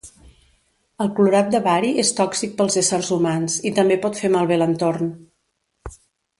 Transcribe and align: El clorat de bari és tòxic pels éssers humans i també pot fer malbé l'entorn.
El 1.05 1.11
clorat 1.19 1.51
de 1.55 1.61
bari 1.67 1.91
és 2.05 2.11
tòxic 2.21 2.57
pels 2.63 2.79
éssers 2.83 3.13
humans 3.19 3.61
i 3.71 3.75
també 3.81 4.01
pot 4.07 4.21
fer 4.25 4.35
malbé 4.39 4.61
l'entorn. 4.63 5.17